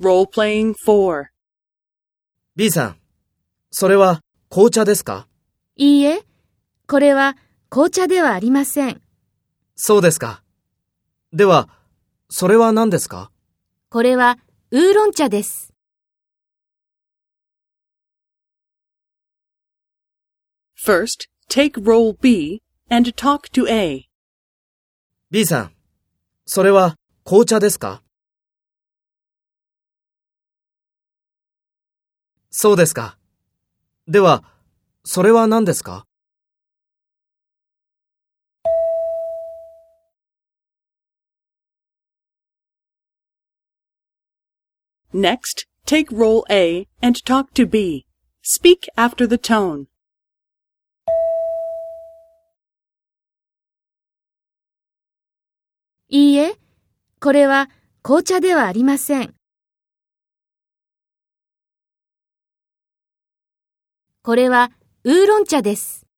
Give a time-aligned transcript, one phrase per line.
[0.00, 1.26] Role-playing 4.
[2.56, 2.96] B さん、
[3.70, 5.28] それは紅茶ですか？
[5.76, 6.22] いいえ、
[6.86, 7.36] これは
[7.68, 9.02] 紅茶ではありません。
[9.76, 10.42] そうですか。
[11.34, 11.68] では、
[12.30, 13.30] それは何ですか？
[13.90, 14.38] これは
[14.70, 15.74] ウーロン茶です。
[20.82, 24.08] First, take role B and talk to A.
[25.30, 25.74] ?B さん、
[26.46, 28.02] それは紅茶ですか？
[32.50, 33.16] そうですか。
[34.08, 34.42] では、
[35.04, 36.04] それは何ですか
[45.12, 48.04] Next, take role A and talk to B.
[48.42, 49.86] Speak after the tone.
[56.08, 56.56] いいえ、
[57.20, 57.70] これは
[58.02, 59.39] 紅茶ではありません。
[64.22, 64.70] これは
[65.04, 66.09] ウーロン茶です。